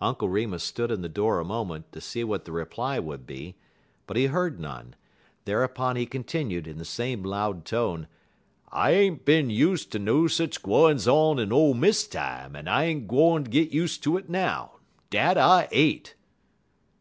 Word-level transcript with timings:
Uncle 0.00 0.28
Remus 0.28 0.64
stood 0.64 0.90
in 0.90 1.00
the 1.00 1.08
door 1.08 1.38
a 1.38 1.44
moment 1.44 1.92
to 1.92 2.00
see 2.00 2.24
what 2.24 2.44
the 2.44 2.50
reply 2.50 2.98
would 2.98 3.24
be, 3.24 3.54
but 4.08 4.16
he 4.16 4.26
heard 4.26 4.58
none. 4.58 4.96
Thereupon 5.44 5.94
he 5.94 6.06
continued, 6.06 6.66
in 6.66 6.78
the 6.78 6.84
same 6.84 7.22
loud 7.22 7.64
tone: 7.64 8.08
"I 8.72 8.90
ain't 8.90 9.24
bin 9.24 9.48
use 9.48 9.86
ter 9.86 10.00
no 10.00 10.26
sich 10.26 10.60
gwines 10.60 11.06
on 11.06 11.38
in 11.38 11.52
Ole 11.52 11.74
Miss 11.74 12.08
time, 12.08 12.56
en 12.56 12.66
I 12.66 12.82
ain't 12.86 13.06
gwine 13.06 13.44
git 13.44 13.70
use 13.70 13.96
ter 13.96 14.18
it 14.18 14.28
now. 14.28 14.72
Dat 15.08 15.38
I 15.38 15.68
ain't." 15.70 16.14